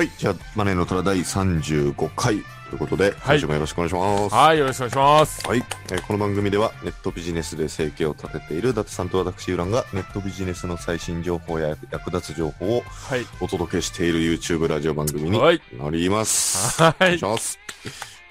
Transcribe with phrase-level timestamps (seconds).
[0.00, 2.42] はい、じゃあ、マネーの虎第35回。
[2.70, 4.34] ということで、今週もよろしくお願いします。
[4.34, 5.48] はい、よろしくお願いします。
[5.48, 13.26] はい、えーこの番組ではネットビジネスで生計を立てている伊達さんと私、ウランがネットビジネスの最新情報や役立つ情報をはい。
[13.40, 15.60] お届けしている YouTube ラジオ番組にはい。
[15.76, 16.80] なります。
[16.80, 17.22] はいお願いし。
[17.24, 17.58] ます。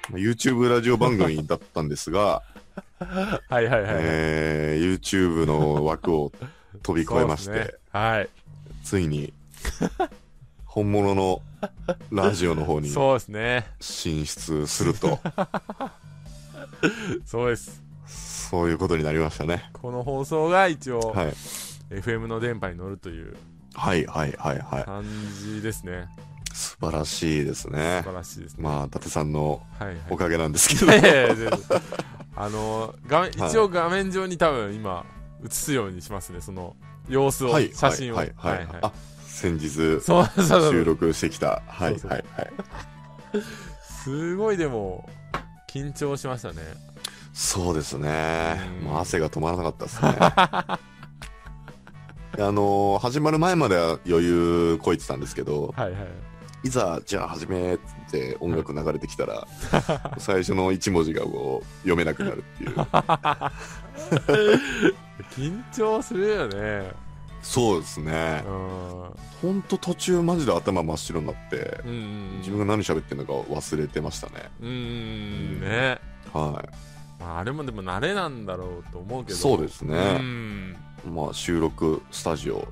[0.09, 2.41] まあ YouTube ラジオ番組だったんですが、
[2.99, 3.83] はいはいはい。
[3.87, 6.31] えー YouTube の枠を
[6.81, 8.29] 飛び越えまして、ねはい。
[8.85, 9.33] ついに
[10.79, 11.41] 本物の
[12.09, 13.67] ラジオの方にそうですね。
[13.81, 15.19] 進出すると、
[17.25, 17.83] そうです。
[18.07, 19.69] そういうことになりましたね。
[19.73, 21.33] この放送が一応、はい。
[21.89, 23.35] FM の電波に乗るという
[23.73, 24.83] はいはいはいはい。
[24.85, 25.03] 感
[25.43, 26.07] じですね。
[26.53, 28.11] 素晴らしいですね素。
[28.11, 28.63] 晴らしいですね。
[28.63, 29.97] まあ、伊達さんのはいはい。
[30.11, 30.85] おかげなんですけど。
[30.85, 31.37] いやいやい
[32.37, 35.05] あの画面、はい一応画面上に多分今
[35.45, 36.77] 映すようにしますねその
[37.09, 38.67] 様子を、はい、写真をはい、はい、はい。
[38.67, 39.18] あ、先日そう
[40.01, 41.61] そうそう収録してきた。
[41.67, 42.23] はい、はい、はい。
[43.81, 45.07] すごいでも
[45.69, 46.61] 緊張しましたね
[47.33, 48.59] そうですね。
[48.81, 50.15] うんもう汗が止まらなかったですね。
[50.19, 50.79] あ
[52.37, 56.07] のー始まる前までは余裕こいてたんですけど、はいはい
[56.63, 57.79] いざ、じゃあ始めっ
[58.11, 59.47] て音楽流れてきたら、
[60.19, 62.75] 最初の一文字がこう読めなくなるっていう。
[65.31, 66.91] 緊張するよね
[67.41, 68.43] そうですね。
[68.45, 68.49] う。
[68.49, 68.51] ん。
[69.41, 74.49] ほんと途中マジで頭真っ白になって、うんうん自分が何喋ってるのか忘れてましたね。
[74.61, 75.99] うんうんね、
[76.33, 76.63] は
[77.19, 79.35] まあ、あれもでも慣れなんだろうと思うけい。
[79.35, 79.41] ど。
[79.41, 80.17] そうですうね。
[80.17, 80.75] ん。
[81.05, 82.67] まあ収録スタジオ、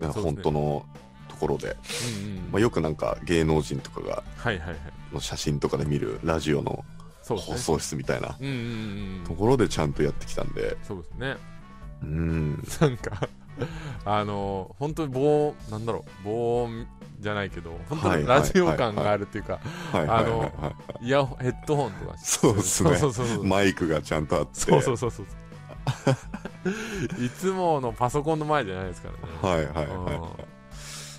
[0.00, 0.86] ね本当の
[1.28, 1.76] ところで、
[2.16, 2.52] うんうん。
[2.52, 4.78] まあ、よくなんか芸能人とかがはいはいはい。
[5.12, 6.84] の写真とかで見るラジオの
[7.24, 8.38] 放送室みたいな
[9.26, 11.36] ところでちゃんとやってきたんで、そうですね。
[12.02, 13.28] うん、なんか
[14.04, 16.86] あの本当に防音なんだろう防音
[17.20, 19.60] じゃないけど本当はいにラジオ感があるっていうか、
[19.92, 20.46] あのは
[21.00, 21.06] い。
[21.06, 22.96] イヤホンヘッドホンとかそうっすね。
[22.96, 25.26] そうそうそうそうマイクがちゃんとあって、そうそうそうそう。
[27.24, 29.08] いつものパソコンの前じゃないですか
[29.42, 29.56] らね。
[29.56, 30.14] はいはいはい。
[30.14, 30.28] うん。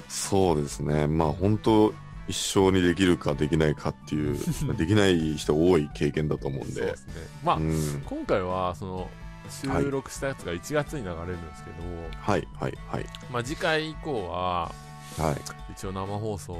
[0.08, 1.08] そうですね。
[1.08, 1.94] まあ本当
[2.28, 4.38] 一生にできるかできないかっていう、
[4.78, 6.74] できない人多い経験だと思うんで。
[6.74, 7.14] そうで、すね。
[7.44, 9.10] まあ、うん、今回はその
[9.50, 11.78] 収録したやつが1月に流れるんですけど、
[12.20, 13.06] はいはいはい。
[13.32, 14.72] まあ、次回以降は
[15.18, 15.36] はい。
[15.72, 16.58] 一応生放送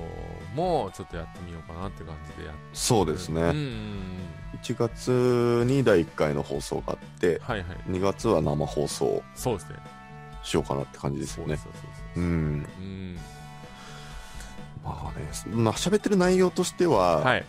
[0.56, 3.42] もちょっとやってみようかなって感じでやってそうですね。
[3.42, 4.30] うんうんうん。
[4.62, 7.78] 1月に第1回の放送があって、はいはい。
[7.90, 9.24] 2月は生放送。
[9.36, 9.76] そうですね。
[10.44, 11.58] しようかなって感じですよね。
[11.58, 11.82] そうそう
[12.16, 12.68] そううん。
[12.80, 13.20] うん。
[14.84, 17.46] まあね、まあ喋ってる内容としては、はい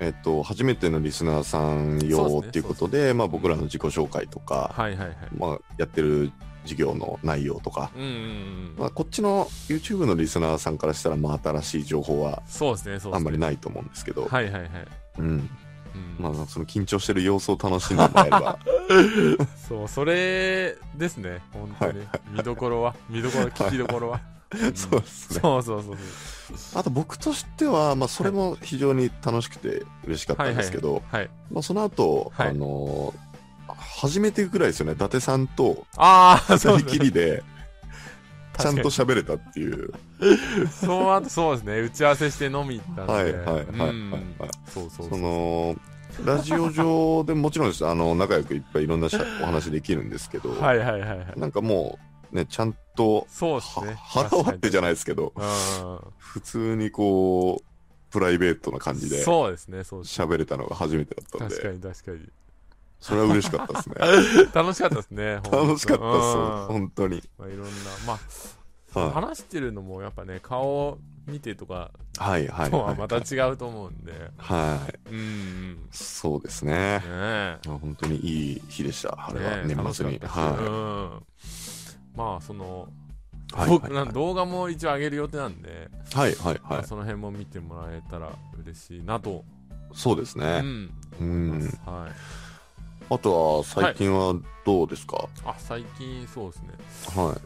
[0.00, 5.16] えっと、初めてのリスナーさん用っていうことで、まあ僕らの自己紹介とか、はいはいはい。
[5.36, 6.32] まあやってる
[6.64, 12.42] 事業の内容とか、うんうんうんまあこっちの YouTube のリスナーさんからしたら、まあ新しい情報は
[13.12, 14.70] あんまりないと思うんですけど、はいはいはい、
[15.18, 15.26] うん。
[15.26, 15.50] うん。
[16.18, 18.58] まあその緊張してる様子を楽しんでもらえれば、
[19.68, 24.39] そうそれですね本当に、見どころは見どころ聞きどころは、ん
[24.74, 25.40] そうですね。
[25.40, 25.96] そうそうそう
[26.74, 32.48] あと僕としては、まあそれも非常に楽しくて嬉しかったんですけど、はいまあその後、はい。
[32.48, 33.30] あのー
[34.02, 37.42] 初めてぐらいですよね、伊達さんとああそうきりで、
[38.58, 39.92] ちゃんと喋れたっていう。
[40.70, 41.80] そうあとそうですね。
[41.80, 43.12] 打ち合わせして飲み行ったんで。
[43.12, 44.10] はいはいはいはいうん。
[44.10, 45.08] はいそうそうそう。
[45.10, 45.76] その、
[46.24, 47.86] ラジオ上でもちろんです。
[47.86, 49.08] あの、仲良くいっぱいいろんな
[49.42, 51.40] お話できるんですけど、はいはいはいはい。
[51.40, 53.94] なんかもう、ね、ちゃんと、はそうですね。
[53.98, 55.98] 腹割ってじゃないですけど、うん。
[56.18, 57.64] 普通にこう、
[58.10, 62.28] プライベートな感じでそうですねそう喋れたのが初めてだったん確かで、に確かに。
[63.00, 63.94] それは嬉しかったですね。
[64.52, 66.66] 楽しかったですね 楽しかったです、うん。
[66.66, 67.22] 本当に。
[67.38, 67.70] まあ、いろんな
[68.06, 68.18] ま
[68.94, 72.70] あは話してるのもやっぱね顔見てとかいはいはい。
[72.70, 74.12] とはまた違うと思うんで。
[74.36, 74.98] はい。
[75.10, 75.88] うんうん。
[75.92, 76.98] そうですね。
[76.98, 80.18] ね本当にいい日でした、あれは、ねえ年末に。
[80.18, 81.69] はうん
[82.14, 82.88] まあその
[83.52, 83.56] い。
[83.56, 86.60] はい僕はない動画も一応上げる予定なんで、はいはいはい。
[86.68, 88.30] まあその辺も見てもらえたら
[88.62, 89.44] 嬉しいなと、
[89.92, 90.60] そうですね。
[90.62, 90.90] うん
[91.20, 91.78] うん。
[91.84, 92.12] はい、
[93.12, 94.34] あとは、最近は
[94.64, 95.28] どうですか？
[95.44, 96.68] あ最近そうですね
[97.16, 97.40] はい。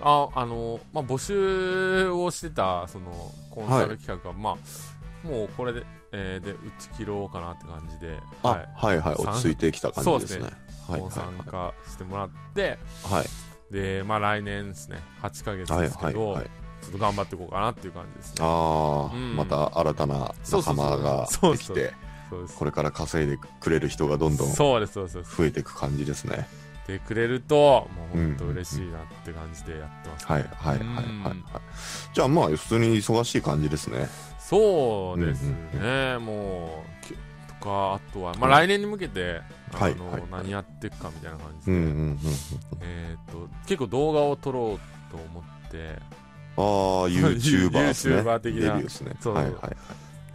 [0.00, 5.82] ああの、まあ、募集をしてたそのコンサル企画が、まあもうこれで,、
[6.12, 9.16] えーで打ち切ろうかなって感じで、あ、はいはい。
[9.16, 10.50] さん落ち着いてきた感じですね。
[10.88, 12.78] はいもう参は加してもらって、
[13.10, 13.26] いはい。
[13.70, 13.82] はい。
[13.82, 16.50] で、まあ来年ですね、8ヶ月はいですけど、はいはい。
[16.82, 18.36] ちょっと頑張っていこうかなっていう感じですね。
[18.40, 21.92] ああ、うんまた新たな仲間ができて。
[22.58, 25.12] これから稼いでくれる人がどんどん増そうです、そうです。
[25.14, 26.46] そうですえていく感じですね。
[26.86, 31.34] でくれると、もう本当嬉しいなって感じでやってます、ねはいはいはいはい、うんはい。
[32.14, 34.08] じゃあまあ普通に忙しい感じですね。
[34.38, 35.56] そうですね、
[36.16, 39.40] うんもう、きとか、あとは、まあ来年に向けて、
[39.74, 41.72] あの、はいはい何やっていくかみたいな感じで。
[42.82, 45.98] えっ、と、結構動画を撮ろうと思って、
[46.56, 46.62] ああ、
[47.08, 48.16] YouTuber ですね。
[48.22, 48.84] YouTuber 的なね。
[49.20, 49.68] そうはいはいは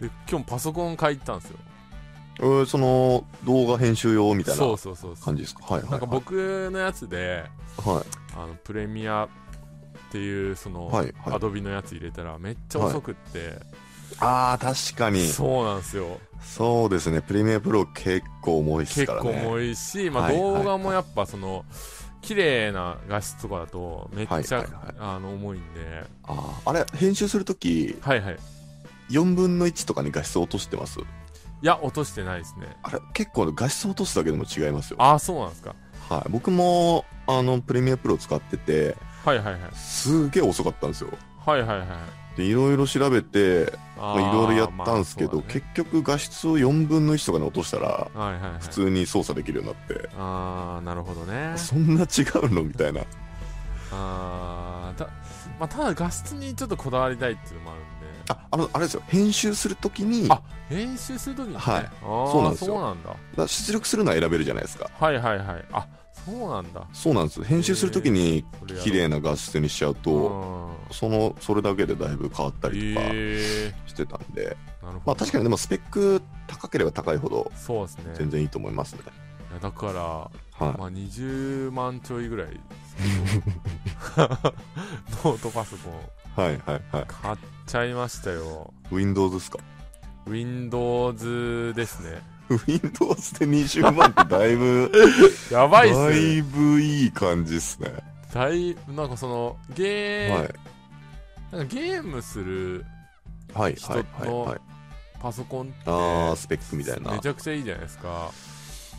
[0.00, 0.02] い。
[0.02, 1.58] で、今日パソコン買い行ったんですよ。
[2.40, 5.24] えーその動画編集用みたいなそうそうそうそう。
[5.24, 5.74] 感じですか？
[5.74, 5.90] はいはい、はい。
[5.92, 6.32] なんか僕
[6.72, 7.44] のやつで、
[7.78, 8.34] はい。
[8.36, 9.28] あの、プレミアっ
[10.10, 13.58] ていう、その、はいはいアドビのやつ入れたらめっちゃ遅くって、
[14.18, 15.26] ああ、確かに。
[15.28, 16.18] そうなんですよ。
[16.44, 17.20] そうですね。
[17.20, 19.40] プレミアプロ結構重いです結からね。
[19.44, 21.64] 構重いし、まあ、はいはい動画もやっぱその
[22.20, 28.38] 綺麗な画質とかだとめっちゃ、はいはいはいあの重いんでああ、あれ、編集するとき、はいはい
[29.10, 30.98] 4分の1とかに画質落としてます？
[31.00, 31.02] い
[31.62, 34.96] や落としてないですねあれ、結構画質落とすだけでも違いますよ。
[35.00, 35.74] ああそうなんですか
[36.08, 36.30] はい。
[36.30, 41.10] 僕も、あの、プレミアプロ使ってて、はいはいはいすげえ遅かったんですよ。
[41.44, 41.88] はいはいはい
[42.36, 48.60] で、いろいろ調べて、いろいろやったんですけど、まあそう結局画質を4分の1とかに落としたら、はいはいはい。
[48.60, 51.52] 普通に操作できるようになって、ああなるほどね。
[51.56, 52.64] そんな違うの？
[52.64, 53.02] みたいな。
[53.92, 55.04] ああた,、
[55.60, 57.94] まあ、ただ画質にちょっとこだわりたいっていうのもあるんで。
[58.28, 59.02] あ、あの、あれですよ。
[59.06, 61.90] 編集するときに、あ編集するときにね、はい。
[62.02, 62.74] そうなんですよ。
[62.74, 63.02] そうなん
[63.36, 63.48] だ。
[63.48, 64.90] 出力するのは選べるじゃないですか。
[64.98, 65.64] はいはいはい。
[65.72, 65.86] あ
[66.24, 66.86] そうなんだ。
[66.92, 67.42] そうなんです。
[67.44, 68.44] 編集するときに
[68.82, 70.92] 綺麗な画質にしちゃうと、う。
[70.92, 73.74] んその、それだけでだいぶ変わったりとかえ。
[73.86, 74.56] してたんで、
[75.04, 78.14] まあ確かにでもスペック高ければ高いほどそうですね。
[78.14, 79.00] 全然いいと思いますね。
[79.60, 80.30] だから、は
[80.78, 82.48] まあ、20万ちょいぐらい
[84.16, 85.92] ノートパソコン。
[85.92, 86.48] い。
[86.48, 87.04] はいはいはい。
[87.06, 87.36] 買っ
[87.66, 88.72] ちゃいましたよ。
[88.90, 89.58] Windows ですか
[90.26, 94.90] ？Windows ですね Windows で20万ってだいぶ、
[95.50, 97.92] やばいっすだねいぶいい感じっすね。
[98.32, 100.54] だいなんかそのゲー、はい。
[101.56, 102.84] なんかゲームする
[103.54, 104.60] はい人はいはいのはい。
[105.20, 107.28] パソコンってああ、スペックみたいなめち。
[107.28, 108.30] ゃくちゃいいじゃないですか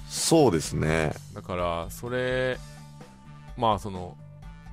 [0.10, 1.14] そうですね。
[1.34, 2.58] だからそれ
[3.58, 4.18] まあその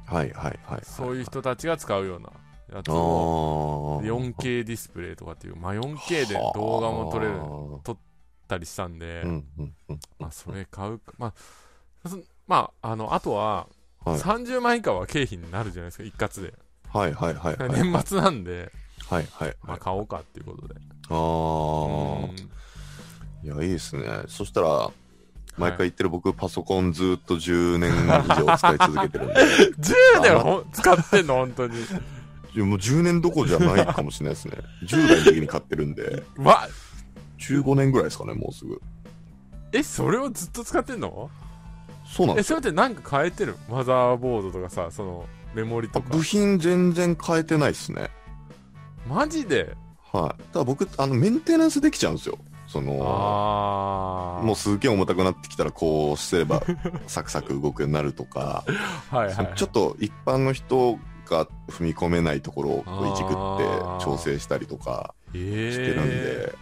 [0.07, 0.81] はいはいはい。
[0.85, 2.31] そういう人たちが使うような
[2.75, 7.33] やつあをー 4K ディスプレイとかっていう、まあ、4K で動画も撮れる
[8.53, 10.01] たりしたんで、うんうんうん。
[10.19, 11.33] まあ、それ買うか、ま
[12.05, 13.67] あ、そまあ、あの、あとは、
[14.05, 16.53] はい30万以下は経費になるじゃないですか、一括で。
[16.93, 17.71] はいはいはいはい。
[17.71, 18.73] 年末なんで、
[19.09, 19.81] はいはいまあ、はい。
[19.81, 20.75] 買おうかっていうことで。
[21.09, 21.15] あ
[22.27, 22.53] あ。
[23.45, 24.03] いや、いいですね。
[24.27, 24.91] そしたら、
[25.57, 29.35] 毎回言ってる僕、パソコンずっと10年以上使い続けてるんで、
[29.79, 31.75] 10年ほん使ってんの、本当に。
[32.57, 34.59] もう10年どころじゃないかもしれないですね。
[34.85, 36.69] 10代の時に買ってるんで、 わ、
[37.49, 38.81] 15年ぐらいですかね、もうすぐ。
[39.73, 41.31] え、それをずっと使ってんの？
[42.05, 42.59] え、そうなんですよ。
[42.59, 46.09] それってなんか変えてるマザーボードとかさ、その、メモリとか。
[46.11, 48.11] 部品全然変えてないですね。
[49.09, 49.75] マジで？
[50.13, 50.43] はい。
[50.53, 52.39] ただ僕、あの、メンテナンスできちゃうんですよ。
[52.67, 54.45] その、あー。
[54.45, 56.63] もうすげえ重たくなってきたらこうすれば
[57.07, 58.65] サクサク動くようになるとか、
[59.11, 66.55] はいはい、そのちょっと一般の人が踏み込めないところをこういじくって調整したりとかえしてるんで、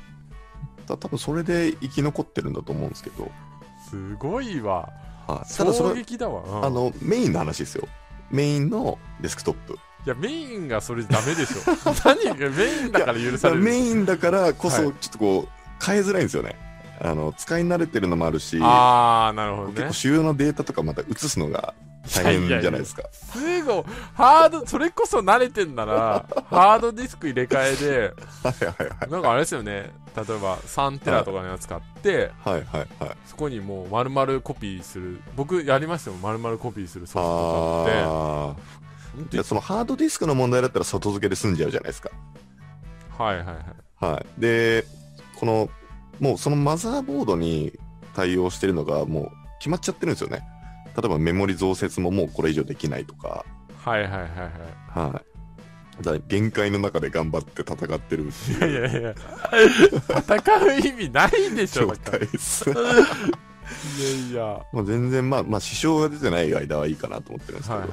[0.96, 3.30] た多分それで生き残ってるんだと思うんですけど、
[3.88, 4.88] すごいわ。
[5.26, 6.42] はい、ただそ衝れ撃だわ。
[6.42, 7.86] うんあのメインの話ですよ
[8.30, 11.60] メインのデスクトップいや、メインがそれダメでしょ。
[12.04, 13.60] 何がメインだから許される。
[13.60, 16.56] メインだからこそはいちょっとこう変えづらいんですよね
[17.00, 19.92] あの使い慣れてるのもあるしあー、なるほどね結構。
[19.92, 21.74] 主要なデータとかまた移すのが
[22.08, 23.02] 大変じゃないですか。
[23.12, 29.10] すごい、ハード、それこそ慣れてんなら、 ハードディスク入れ替えで、はいはいはい。
[29.10, 32.54] なんかあれですよね、例えば3テラとかのやつ買って、はい。
[32.54, 32.88] はいはい
[33.26, 38.02] そこにもう丸々コピーする、僕やりましたよ、丸々コピーするソフトとかって。
[38.02, 38.70] あ
[39.32, 42.10] 本あそのハードディスクの問題だったら外付けで済んじゃうじゃないですか。
[43.18, 44.12] はいはいはい。
[44.12, 44.26] はい。
[44.40, 44.84] で
[45.36, 45.70] この
[46.20, 47.72] もうそのマザーボードに
[48.14, 50.42] 対応してるのがもう決まっちゃってるんですよね
[51.00, 53.44] 例えばメモリ増設ももうこれ以上できないとか。
[53.78, 55.08] はいはいはいはい。
[55.12, 55.22] は
[56.00, 56.02] い。
[56.02, 59.14] だ限界の中で頑張って戦ってるっていやいいうやいや、
[60.18, 62.70] 戦う意味ないでしょ、状態です。
[62.70, 62.80] いや
[64.30, 67.90] いや、もう全然まあまあ支障が出てない間はいいかなと思ってるんですけど、はい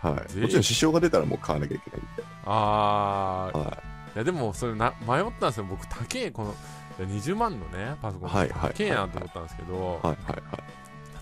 [0.00, 0.32] はい。
[0.32, 3.82] ぜもちろん支障が出たらもう買わなきゃいけないんで、あー、は
[4.14, 4.18] い。
[4.18, 5.64] やでもそれな迷ったんですよ。
[5.64, 6.54] 僕高えこの
[6.98, 10.58] いや20万のねパソコンはいはい高えなと思ったんですけど、いはいはいは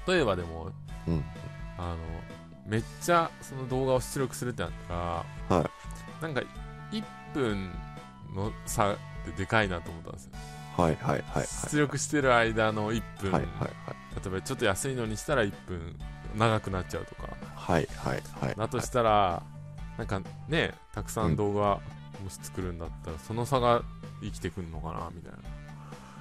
[0.09, 0.11] い。
[0.11, 0.71] 例えばでも
[1.09, 1.25] うん
[1.79, 1.97] あの
[2.67, 4.99] めっちゃその動画を出力するってなったら、
[5.49, 5.71] は
[6.21, 6.43] なんか
[6.91, 7.71] 1分
[8.35, 10.33] の差ってでかいなと思ったんですよ。
[10.77, 11.47] はいはいはいはい。
[11.71, 13.71] 出力してる間の1分、はいはいはい。
[14.17, 15.97] 例えばちょっと安いのにしたら1分
[16.35, 18.55] 長くなっちゃうとか、はいはいはい。
[18.57, 19.43] だとしたら、
[19.97, 21.81] なんかね、たくさん動画
[22.23, 23.83] もし作るんだったら、その差が
[24.23, 25.39] 生きてくるのかな、みたいな。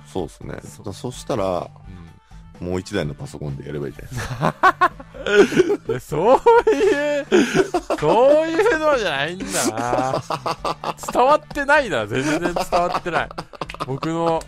[0.06, 0.60] そうですね。
[0.62, 2.15] そそしたら、うん
[2.60, 4.92] もう一台のパソコンでやればいいじゃないですか。
[5.94, 6.22] でそう
[6.72, 7.26] いう、
[8.00, 10.24] そういうのじゃないんだな。
[11.12, 13.30] 伝わってないな、全然伝わってない。
[13.88, 14.42] 僕の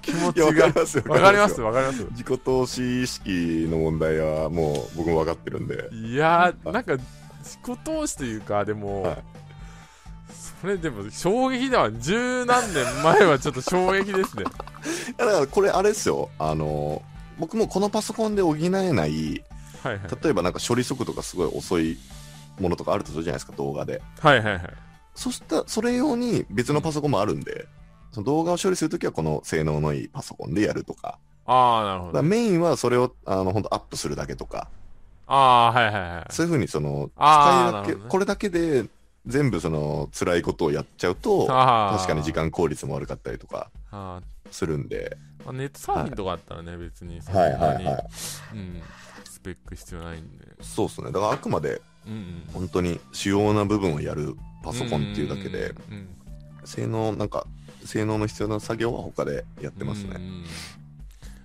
[0.00, 0.74] 気持ちいや、わかがり。
[0.74, 1.04] ますよ。
[1.06, 5.88] わかりますよわかります自己投資意識の問題はもう僕も分かってるんで。
[5.92, 6.96] いやー、なんか、
[7.42, 9.18] 自己投資というか、でも、はい
[10.62, 11.90] それでも衝撃だわ。
[11.90, 14.44] 十何年前はちょっと衝撃ですね。
[15.16, 16.30] だからこれあれですよ。
[16.38, 17.02] あの、
[17.38, 20.00] 僕もこのパソコンで補えない、はいはい。
[20.22, 21.98] 例えばなんか処理速度がすごい遅い
[22.60, 24.00] ものとかあるとするじゃないですか、動画で。
[24.20, 24.62] はいはいはい。
[25.14, 27.66] そしたそれ用に別のパソコンもあるんで、
[28.12, 31.18] その動画を処理するときはこの性能のいいパソコンでやるとか。
[31.46, 32.22] ああ、なるほど。
[32.22, 34.68] メインはそれを、あの、本当アップするだけとか。
[35.26, 36.24] ああー、はいはいはい。
[36.30, 38.86] そういうふうにその、使いだけ、ねこれだけで
[39.26, 44.20] 全部その辛いことをやっちゃうと、確かに時間効率も悪かったりとかあ
[44.50, 45.16] するんで。
[45.42, 48.04] ー、まあ、ネットサーフィンとかあったらね、別にそんはないに、はいはい。
[48.54, 48.82] うん、
[49.24, 50.46] スペック必要ないんで。
[50.60, 51.06] そうですね。
[51.06, 51.80] だからあくまで。
[52.52, 56.08] 本当に主要な部分をやるパソコンっていうだけで、うんうん
[56.64, 57.46] 性能、なんか、
[57.84, 60.10] 性能の必要な作業は他でやってますね。
[60.14, 60.44] うんうん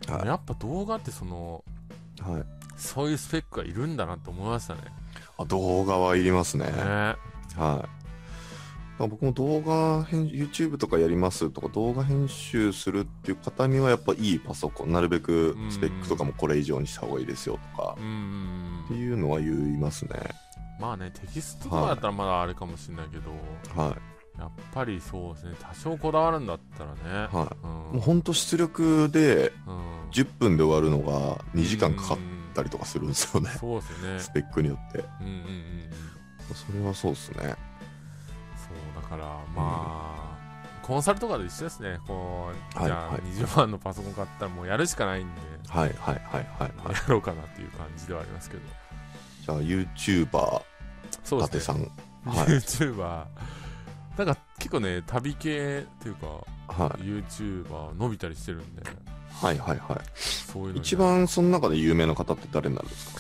[0.08, 1.66] はいやっぱ動画ってその、
[2.22, 2.44] はい。
[2.78, 4.82] そういうスペックがいるんだなって思いましたね。
[5.38, 6.66] あ動画はいりますね。
[6.66, 7.18] ねは
[7.58, 7.97] い。
[8.98, 20.20] だから僕も動画編、YouTube とかやりますとか、動画編集するっていう方には、やっぱいいパソコン、なるべくスペックとかもこれ以上にした方がいいですよとかっていうのは言いますね。
[20.80, 23.32] まあね、テキストとかだったらまだあれかもしれないけど、
[23.80, 23.96] はい。
[24.40, 27.28] やっぱりそうですね、多少こだわるんだったらね。
[27.32, 27.58] はい。
[27.64, 33.50] うんもうほんと出力でうん10分で終わるのが2時間かかっうんたりとかするんですよね。
[33.60, 34.32] そうですよねス。
[34.32, 35.06] ペックによって。
[35.22, 36.56] うんうんうんうん。
[36.56, 37.56] それはそうですね。
[39.08, 39.24] から、
[39.56, 40.38] まあ、
[40.82, 42.00] コンサルとかと一緒ですね。
[42.08, 46.94] こう、じゃあはいはい20万のパソコン買ったらもうやるしかないんで、はいはいはいはい、はい。
[46.94, 48.62] やろうかなっていう感じではありますけど。
[49.46, 50.62] じゃあ YouTuber、
[51.24, 51.60] そうですね。
[51.60, 51.76] さん。
[52.26, 52.48] はい。
[52.48, 53.26] YouTuber、
[54.18, 56.28] なんか結構ね、旅系っていうか、
[56.68, 57.02] はい。
[57.04, 58.84] YouTuber 伸びたりしてるんで、
[59.42, 60.00] はいはいはい。
[60.16, 63.16] そういう一番その中で有名な方って誰になるんです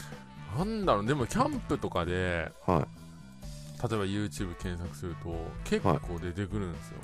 [0.57, 2.85] なんだろう、でもキャンプとかで、かはい。
[3.81, 6.97] 例えば YouTube 検索すると、結構出てくるんですよ。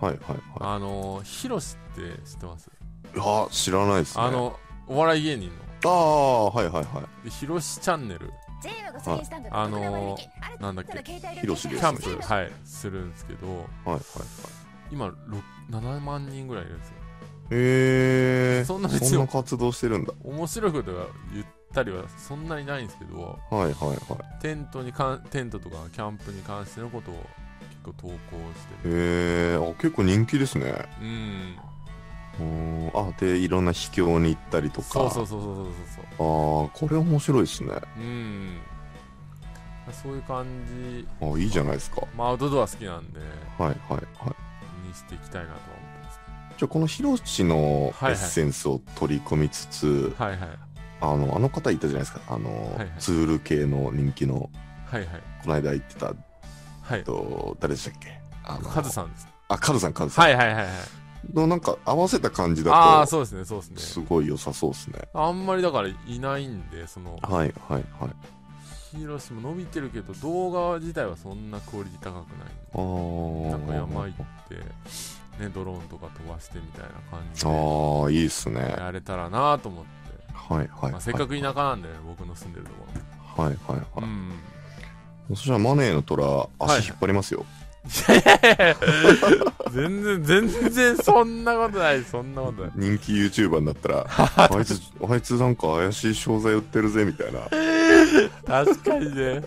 [0.00, 2.70] はいはいはあの、ヒロシって知ってます？
[3.14, 3.18] い。
[3.18, 4.24] いや、知らないですね。
[4.24, 4.56] あ、の、
[4.86, 5.50] お笑い芸人
[5.84, 6.84] ああ、はいはいはい。
[7.24, 8.30] の、ヒロシチャンネル、
[9.50, 11.02] あのーなんだっけ？
[11.02, 14.00] キャンプ、はい、するんですけど、はいはいはい。
[14.92, 15.14] 今、ろ
[15.70, 16.94] 7万人ぐらいいるんですよ。
[17.52, 18.64] へえ。
[18.64, 20.12] そんな別にそんな活動してるんだ。
[20.24, 24.42] 面白いことが言ったりはそんなにないんですけど、はいはいはい。
[24.42, 27.24] テントにかん、テントとかキャンプに関してのことを結
[27.84, 28.18] 構投稿し
[28.82, 28.96] てる。
[28.96, 29.56] へえ。
[29.56, 30.88] あ、結構人気ですね。
[31.00, 31.56] うん。
[32.38, 33.08] うーん。
[33.08, 34.88] あ、で、いろんな秘境に行ったりとか。
[34.88, 35.66] そうそうそうそうそう
[36.18, 36.64] そう。
[36.64, 37.72] ああ、これ面白いですね。
[37.96, 38.58] うん。
[39.92, 42.02] そういう感じ、あ、いいじゃないですか。
[42.16, 43.20] まあ、アウトドア好きなんで、
[43.58, 44.86] はいはいはい。
[44.86, 46.20] にしていきたいなとは思ってます。
[46.58, 50.48] じゃあこのヒロシのエはいはいッセンスを取り込みつつ、はいはい。
[51.00, 52.20] あの、あの方いたじゃないですか。
[52.28, 54.50] あの、はいはいツール系の人気の、
[54.86, 55.06] はいはい。
[55.42, 56.14] この間言ってた、
[56.82, 57.04] はい。
[57.04, 58.20] と、誰でしたっけ？
[58.44, 59.28] あのカズさんです。
[59.48, 60.24] あ、カズさん、カズさん。
[60.24, 60.66] はいはいはいはい。
[61.34, 63.76] のなんか合わせた感じだと、ああ、そうですね、そうですね。
[63.78, 65.00] すごい良さそうですね。
[65.12, 68.10] あんまりだからいないんで、その、はいはいはい。
[68.96, 72.48] ヒロシも伸びてるけど、動画自体はそんなクオリティ高くない。
[72.72, 74.12] あーなんか山行っ
[74.48, 74.54] て、
[75.44, 78.62] ね、ドローンとか飛ばしてみたいな感じでああ、いいっすね。
[78.62, 79.90] はいやれたらなと思って、
[80.34, 80.92] はいはい。
[80.92, 82.72] まあ、せっかく田舎なんでね、僕の住んでると
[83.36, 84.02] こはいはいろ。
[84.02, 84.04] はい。
[84.04, 84.32] うん。
[85.36, 87.44] そしたらマネーの虎、足引っ張りますよ。
[87.82, 88.76] いやい
[89.72, 92.72] 全然、全然そんなことない、そんなことない。
[92.76, 97.40] 人気 YouTuber になったら、 あいつ、あいつなんか怪しい商材売ってるぜ、みたいな。
[98.46, 99.42] 確かにね。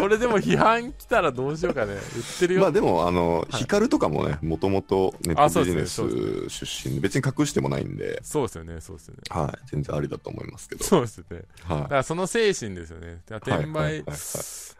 [0.00, 1.94] これでも批判来たらどうしようかね。
[1.94, 2.00] 売っ
[2.38, 2.60] てるよ。
[2.60, 9.20] まあでも、あの、いヒカルとかもね、もともとネットビジネス出身で、別に隠してもないんで、そうですよね、そうですよね。
[9.28, 10.84] はい、全然ありだと思いますけど。
[10.84, 11.42] そうですよね。
[11.68, 13.22] だはからその精神ですよね。
[13.28, 14.04] 転売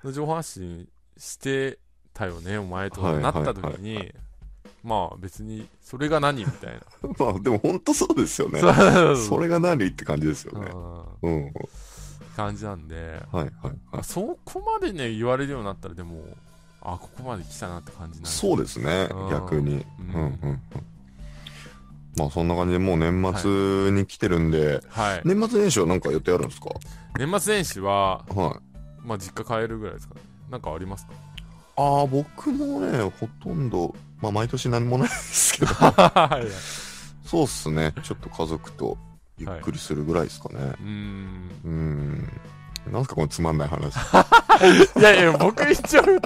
[0.05, 1.79] の情報発信して
[2.13, 4.13] たよね、お前となった時に、
[4.83, 6.77] まあ別に、それが何みたいな。
[6.77, 6.81] い。
[7.19, 8.61] まあでも本当そうですよね。
[9.17, 10.69] それが何って感じですよね。
[10.73, 11.53] あうん。
[12.37, 13.53] 感じなんで、はいはい
[13.93, 14.05] はい。
[14.05, 16.23] そこまでね、言われるようになったら、でも、
[16.83, 18.35] あ、ここまで来たなって感じになる。
[18.35, 19.77] そうですねうん、逆に。
[19.77, 20.61] ううんんうんうん。
[22.17, 25.23] まあそんな感じでもう年末に来てるんで、はい。
[25.25, 26.69] 年末年始はなんか予定あるんですか？
[27.19, 28.61] 年末年始は、は
[29.05, 29.07] い。
[29.07, 30.21] まあ、実家帰るぐらいですかね。
[30.51, 31.13] なんかありますか？
[31.77, 36.47] ああ、僕もね、ほとんど、まあ毎年何もないですけど、は い。
[37.29, 37.93] そうっすね。
[38.05, 38.97] ちょっと家族と
[39.39, 40.55] ゆっくりするぐらいですかね。
[40.59, 41.51] うーん。
[41.65, 42.29] うーん。
[42.93, 43.95] なんすかこのつまんない話。
[44.99, 46.21] いやいや、僕一応振っ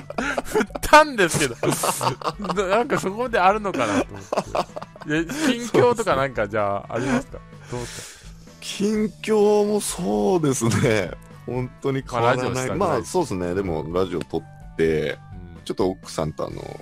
[0.81, 1.55] たんですけど、
[2.69, 5.33] なんかそこであるのかなと思って。
[5.47, 7.39] 近況とかなんかじゃあありますか？
[7.71, 8.19] どうです
[8.61, 11.13] 近況もそうですね。
[11.47, 12.69] 本当に変わらない。
[12.71, 13.55] まあまあそうですね。
[13.55, 16.81] でもラジオ撮って、か、うんちょっと奥さんとあの、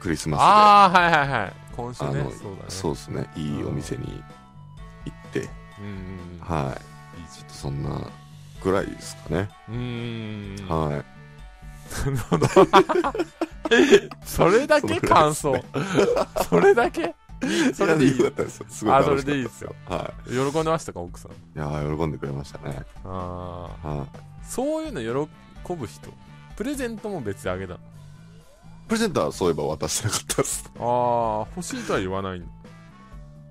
[0.00, 1.52] クリスマスで、ああ、はいはいはい。
[1.76, 2.26] 今週ね。
[2.68, 3.26] そうですね。
[3.36, 4.22] いいお店に
[6.40, 7.34] はい。
[7.34, 8.10] ちょっとそんな
[8.62, 9.48] ぐらいですかね。
[10.68, 12.08] はい。
[12.08, 12.46] なるほど。
[14.24, 15.62] それだけ感想。
[16.48, 18.66] それだけいいそれでいいですよ。
[18.68, 19.74] すごいあ、それでいいですよ。
[19.86, 21.32] は喜んでましたか、奥さん？
[21.32, 21.34] い。
[21.34, 22.82] いやー喜んでくれましたね。
[23.04, 24.06] あはあ。
[24.42, 25.28] そういうの
[25.64, 26.10] 喜ぶ人。
[26.56, 27.78] プレゼントも別であげたの？
[27.78, 27.80] い。
[28.88, 30.70] プレゼントはそういえば渡してなかったです。
[30.78, 32.48] ああ、欲しいとは言わないんだ。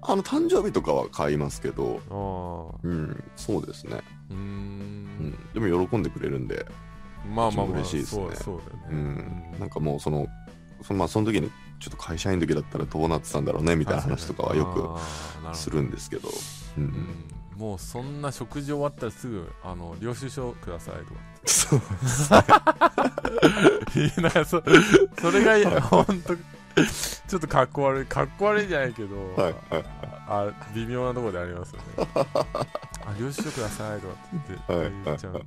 [0.08, 2.80] あの、誕生日とかは買いますけど、ああ。
[2.82, 4.02] うん、そうですね。
[4.32, 5.38] うんん。
[5.54, 6.66] でも喜んでくれるんで、
[7.30, 8.98] まあまあまあ、嬉しいですねそうだね。
[8.98, 9.56] ん。
[9.60, 10.28] なんかもうその、
[10.82, 15.00] そのまあその時に、ちょっと会社員の時だったらどうなってたんだろうね、みたいな話とかはよ
[15.52, 16.32] くするんですけど、う。
[16.82, 21.20] うんんもうそんな食事終わったらすぐ、あの、領収書くださいとか。
[21.46, 21.82] そう。
[24.00, 24.62] いやそ
[25.20, 26.36] それがいや、ほんと、
[27.28, 29.86] ちょっとかっこ悪い、かっこ悪いじゃないけど、はいはい
[30.30, 32.08] あ微妙なところでありますよね。
[33.06, 35.40] あ、領収書くださいとかって言って、はい言っちゃうんで。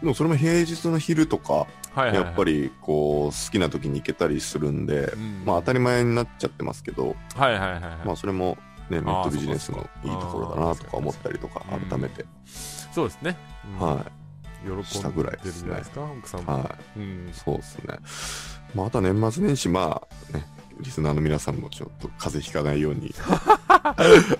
[0.00, 2.16] でもそれも平日の昼とか、はいはい、はい。
[2.16, 7.82] やっぱりこう好きな時に行けたりするんで、うん、まあ当たり前になっちゃってますけど、はいはいはいはい。
[8.06, 8.56] まあそれも
[8.88, 12.24] ね、ネットビジネスのいいところだなとか思ったりとか改めて、
[12.92, 13.36] そうですね。
[13.78, 14.06] うんは
[14.64, 16.52] 喜んしたぐらいですねんじゃないですか、奥さんい、も。
[16.52, 17.30] はい、うん。
[17.32, 17.98] そうですね。
[18.74, 20.44] まああとは年末年始、まあね、
[20.80, 23.14] リスナーの皆さんもちょっと風邪ひかないように、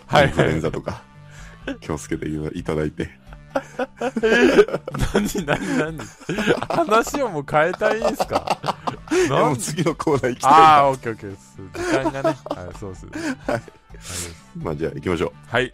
[0.07, 0.61] はいインフルエンはい。
[0.61, 1.03] ザとか
[1.81, 3.11] 気をつけていただいて、
[5.15, 5.99] 何何何？
[6.69, 8.59] 話をもう変えたいんですか？
[9.31, 11.57] もう次のコーナー行きたいあなあ、オッケーオッケーです。
[11.75, 12.37] 時間がね。
[12.51, 13.07] はい、そうです。
[13.51, 13.63] はい。
[14.57, 15.33] まあじゃあ行きましょう。
[15.49, 15.73] はい。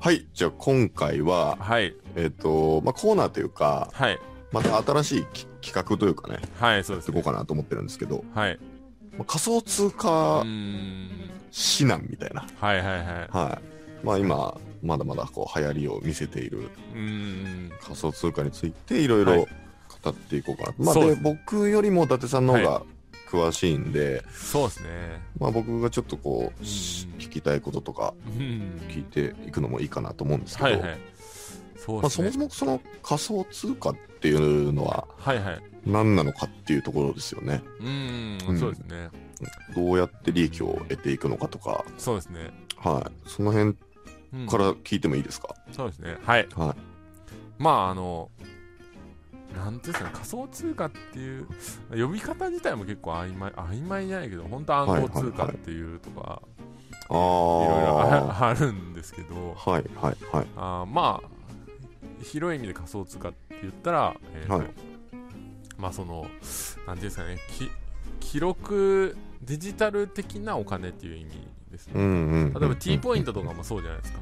[0.00, 1.94] はい、じゃあ今回は、はい。
[2.16, 4.18] えっ、と、まあコーナーというか、はい。
[4.50, 8.58] また新しいき企画というかね、はい、そうですやっていこうかなと思ってるんですけど、はい。
[9.18, 10.42] まあ仮想通う貨。
[10.46, 12.46] 指南みたいな。
[12.58, 13.04] はいはいはい。
[13.30, 13.60] は
[14.02, 14.06] い。
[14.06, 16.70] まあ今、まだまだこう流行りを見せている。
[17.82, 19.48] 仮想通貨についていろいはいろ
[20.02, 20.74] 語っていこうかな。
[20.78, 22.82] まあでね僕よりも伊達さんの方が
[23.30, 24.88] 詳しいんで、そうですね。
[25.38, 26.66] まあ僕がちょっとこう、うん
[27.20, 28.80] 聞きたいこととかうん。
[28.88, 30.98] 聞いていくのもいいかなと思うんですけど、はいはい。
[31.76, 32.32] そうまあ、ですね。
[32.32, 35.60] そもそもその仮想通貨っていうのははいはい。
[35.86, 37.62] 何なのかっていうところですよね。
[37.78, 39.08] うー、うんんそうですね。
[39.74, 42.50] どうやって利益を得ていくのかとか、そうですね。
[42.76, 43.28] はい。
[43.28, 43.76] その辺
[44.32, 46.16] うんから聞いてもいいですか、そうですね。
[46.22, 46.46] はい。
[46.54, 46.90] はい。
[47.58, 48.30] まあ、あの、
[49.56, 51.46] なんていうんですかね、仮想通貨っていう、
[51.90, 60.46] 呼び方自体も結構曖昧、曖昧じゃないけど、本当暗号通貨っていうとか、あいろいろあああるんですけど、はいはいはい。
[60.56, 64.66] あーまあ、広い意味で仮想通貨って言ったら、えーとはい
[65.80, 66.26] まあその、
[66.86, 67.70] なんていうんですかね、き
[68.20, 71.94] 記録、デジタル的なお金っていう意味ですね。
[71.96, 72.52] うんうん、うん。
[72.52, 74.20] 例えば T ポイントとかもそうじゃないですか。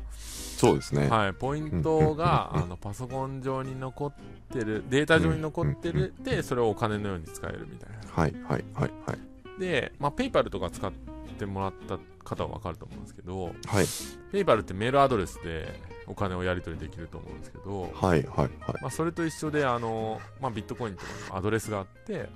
[0.58, 1.08] そうですね。
[1.08, 4.12] はい、ポイントがあのパソコン上に残っ
[4.52, 7.96] てる、データ上に残ってる、で、それをお金のように使えるみたいな。
[8.12, 9.60] はいはいはいはい。
[9.60, 10.92] で、まあ、ペイパルとか使っ
[11.38, 13.86] てもらった方はわかると思うんですけど、はい
[14.32, 18.50] ペイパルってメールアドレスでお金をやり取りできると思うんですけど、はいはいはい。
[18.82, 22.28] まあ、それと一緒で、あの、まあ、ビットコインとかのアドレスがあって、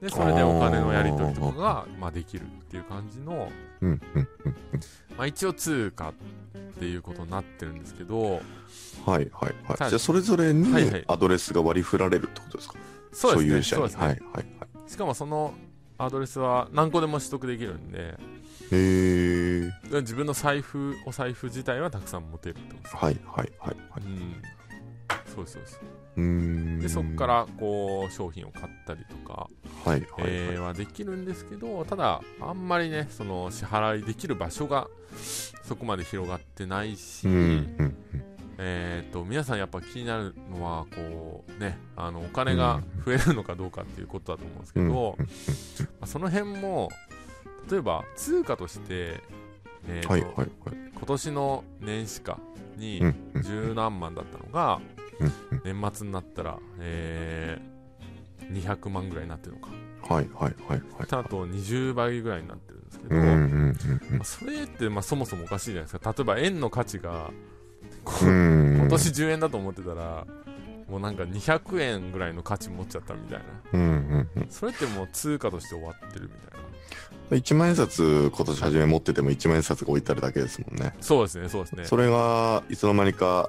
[0.00, 3.50] で、それでお金のやり取りとかが、まあ、できるっていう感じの、
[3.82, 4.56] うんうんうん。
[5.16, 6.12] まあ、一応通貨っ
[6.78, 8.40] ていうことになってるんですけど、はい
[9.06, 9.28] はい
[9.66, 9.76] はい。
[9.76, 12.74] じゃあそれぞれにはいはいアドレスが割り振られるってことですか、
[13.12, 13.50] そうですね。
[13.50, 13.82] 所有者に。
[13.82, 14.06] そうですね。
[14.06, 14.90] はいはいはい。
[14.90, 15.54] しかもその
[15.98, 18.18] アドレスは何個でも取得できるんで、
[18.72, 19.70] へえ。
[20.00, 22.96] 自分の財布、お財布自体はたくさん持てるってことです。
[22.96, 24.02] はいはいはいはい。
[24.04, 24.42] うん。
[25.34, 25.80] そうです、そうです。
[26.16, 29.48] でそこからこう商品を買ったりとか、
[29.84, 34.88] はいはいはい、えーはできるんですけどただあんまりねその支払いできる場所が
[35.62, 37.34] そこまで広がってないし、うん
[37.78, 37.96] うん
[38.58, 46.90] えー、と皆さんやっぱ気になるのはこう、ね、あのお金が増えるのかどうかっていうことだと思うんですけど、うんまあその辺も
[47.70, 49.22] 例えば通貨として、
[49.88, 50.48] えーとはいはいはい。
[50.94, 52.38] 今年の年始か
[52.76, 53.00] に
[53.42, 54.99] 十何万だったのがうん
[55.64, 57.80] 年末になったら、えー
[58.50, 59.68] 200万ぐらいになってるのか
[60.12, 62.84] はいはいはいはいあと20倍ぐらいになってるん。
[62.84, 67.30] ですけど、それってまあそもそもおかしいじゃないですか例えば円の価値が
[68.04, 70.26] 今年10円だと思ってたら
[70.88, 71.16] もうなん。
[71.16, 73.38] か200円ぐらいの価値持っちゃったみたい
[73.72, 76.60] なそれってもう通貨として終わってるみたい
[77.30, 80.76] な1万円札今年初め持ってても1万円札が置いてあるだけですもん。
[80.76, 83.48] ねそうですねそうですねそれがいつの間にか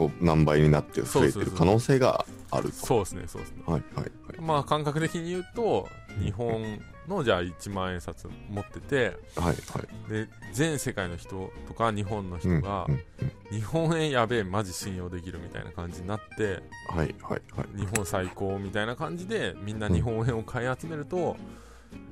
[0.00, 2.74] こう何倍になって増えてる可能性があると。
[2.74, 3.62] そうですねそうですね。
[3.66, 4.40] はいはいはい。
[4.40, 5.86] まあ感覚的に言うと
[6.18, 10.10] 日本のじゃあ1万円札持っててはいはい。
[10.10, 13.00] で全世界の人とか日本の人うんがうんうん。
[13.50, 17.78] 日本円やべえマジ信用できるみたいな感じになってはいはいはい。
[17.78, 21.36] 日本最高みたいな感じでみんな日本円を買い集めると、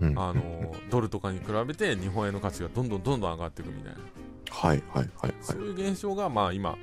[0.03, 0.19] うん。
[0.19, 3.99] あのドルとかに比べて日本円の価値がどんどんどんどん上がっていくみたいな、
[4.51, 5.35] はいはいはい。
[5.41, 6.77] そういう現象がまあ今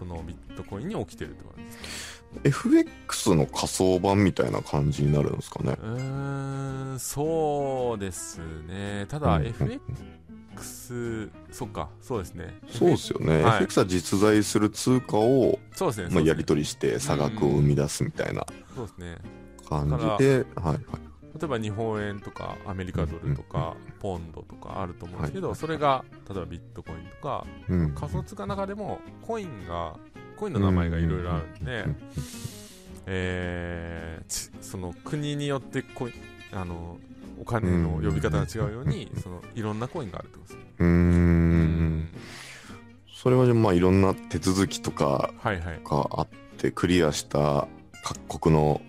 [0.00, 5.76] そのビットコインに起きてるって感じです FX の仮想版みたいな感じになるんですかね。
[5.82, 9.04] うーんそうですね。
[9.08, 12.54] ただうん FX そっかそうですね。
[12.68, 13.56] そうですよね、はい。
[13.56, 19.18] FX は実在する通貨を、そうですねまあ、やりり取りして差額を生み出すみたいなそうですね。
[19.68, 20.78] 感じで、はいはい、
[21.38, 25.56] 例えば日本円とかアメリカドルとかポンドとかあると思うんですけど、はい。
[25.56, 27.94] それが例えばビットコインとかうん。
[27.94, 29.96] 仮想通貨の中でもコインが
[30.36, 31.96] コインの名前がいろいろあるんで、うん
[33.06, 36.14] えーちその国によってコイン
[36.52, 36.98] あの
[37.40, 40.72] お金の呼び方が違うように、そのいろんなコインがあるってことですね。
[40.78, 42.08] うーん。
[43.14, 45.32] それはじゃあまあいろんな手続きとか。
[45.42, 47.66] があってクリアした
[48.04, 48.80] 各国の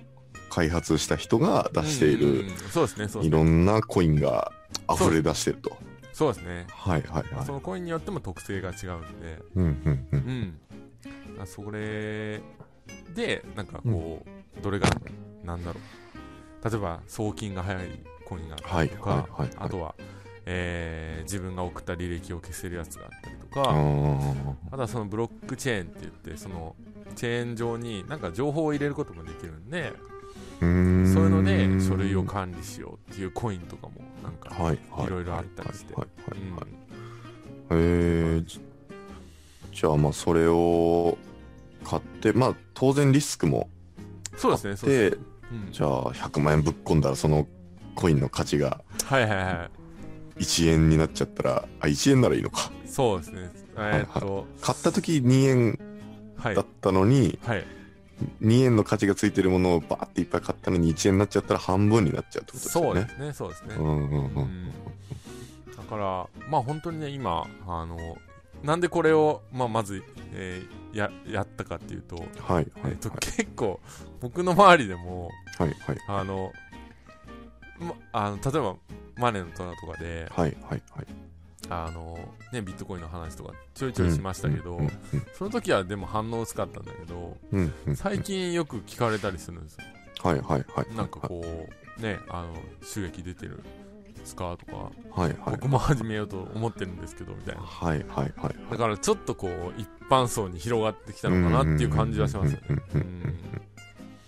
[0.51, 3.27] 開発した人が出しているうんそうですね、そうですね。
[3.27, 4.51] いろんなコインが
[4.93, 5.77] 溢れ出してると
[6.13, 6.67] そうですね。
[6.69, 10.59] はいはいはいそのコインによっても特性が違うんで、うんうんううんん。
[11.41, 12.41] あそれ
[13.15, 14.23] で、なんかこ
[14.59, 14.87] う、どれが、
[15.43, 16.69] なんだろう。
[16.69, 17.87] 例えば、送金が早い
[18.25, 19.95] コインがあったりとか、はいはいはいはいあとは、
[20.45, 26.75] えー自分が送った履歴を消せるやつがあったりとあか、ーあとはそのブロックチェーンって言って、その
[27.15, 29.93] チェーン上になんか情報を入れることもできるんで、
[30.61, 33.93] そういうので書類を管理しようっていうコインとかも
[34.23, 35.97] なんか、はいはいいろいろあったりしてへ
[37.71, 38.61] えじ
[39.73, 41.17] じゃあまあそれを
[41.83, 43.69] 買ってまあ当然リスクも
[44.37, 45.23] そうですね、そうですでね。
[45.51, 47.47] うんじゃあ100万円ぶっ込んだらその
[47.95, 49.69] コインの価値がはいはいは
[50.37, 52.87] 1円になっちゃったらあ1円ならいいのかい。
[52.87, 53.49] そうですね。
[53.77, 55.79] えーっと、買った時2円
[56.37, 56.61] はいだ。
[56.61, 57.65] ったのに、はい。
[58.41, 63.01] 2円の価値がついてるものをバーっていっぱい買ったのに1円になっちゃったら半分になっちゃうってことですよね。
[63.01, 63.75] そうですね、そうですね。
[63.75, 64.71] うんうんうんうん。
[65.75, 67.97] だから、まあ本当にね、今、あの、
[68.63, 70.03] なんでこれを、まあ、まず、
[70.33, 73.79] えーややったかっていうと、はいはいえっと結構
[74.19, 76.51] 僕の周りでもはいはいあの、
[77.79, 78.75] ま、あの例えば
[79.15, 81.07] マネーの虎とかではいはいはい
[81.73, 82.19] あの、
[82.51, 84.77] ね、ビットコインの話とかちょいちょいしましたけど、
[85.37, 87.37] その時はでも反応薄かったんだけど
[87.95, 89.85] 最近よく聞かれたりするんですよ。
[90.21, 90.95] はいはいはい。
[90.95, 91.41] なんかこ
[91.97, 92.53] うねあの
[92.83, 93.63] 収益出てる
[94.09, 95.35] んですかとかはいはい。
[95.51, 97.61] 僕も始めようと思ってるんですけどみたいな。
[97.61, 102.83] はいはいはいだからちょっとこう一般層に広がってきたのかなっていう感じはしますよね。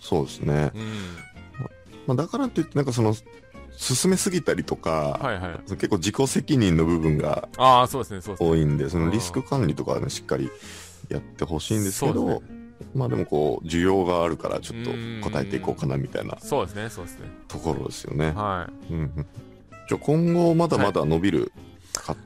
[0.00, 0.82] そうですね、うん。
[2.06, 3.14] まあ、だからといってなんかその
[3.76, 5.70] 進めすぎたりとか、はいはい。
[5.70, 8.50] 結構自己責任の部分がああそうですねそうですね。
[8.50, 10.50] 多いんでそのリスク管理とかはねしっかり
[11.08, 12.42] やってほしいんですけど
[12.94, 14.90] まあでもこう需要があるからちょっと
[15.28, 17.28] 答えていこうかなみたいなそうですねそうですね。
[17.48, 18.34] ところですよね。
[18.90, 19.26] うん。
[19.88, 21.52] じゃあ今後まだまだ伸びる
[22.04, 22.16] 可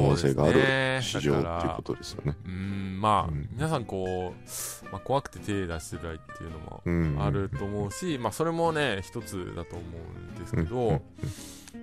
[0.00, 2.36] 能性があるね市場っていうことですよね。
[2.46, 3.48] うんまあ、うん。
[3.52, 9.84] 皆さんこう、まあ、怖くて手出しづらいっていうのもうんあると思うし、まあそれもね一つだと思
[10.28, 10.88] うんですけど、うん。
[10.88, 11.02] うん。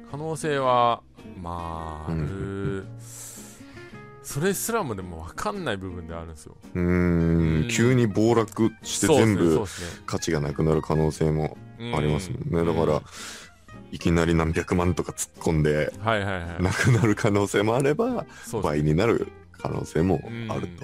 [0.10, 1.02] 可能性は
[1.42, 2.88] まあある、うん。
[4.24, 6.56] それすらもでも分かんない部分であるんですよ。
[6.74, 7.66] うん。
[7.66, 7.68] ん。
[7.70, 12.74] 急に暴落して全部そうですね価値がなくなる可能性もうんありますもんね。
[12.74, 13.02] だから、
[13.92, 18.26] いきなり何百万とか突っ込んではいはいはいなくなる可能性もあれば
[18.64, 20.84] 倍になる可能性もあると。